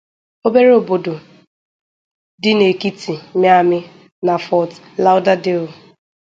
[0.47, 1.13] obere obodo
[2.41, 3.79] dị n’ekiti Miami
[4.25, 4.71] na Fort
[5.03, 5.71] Lauderdale